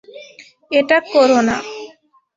[0.71, 1.57] এটা কোরো না!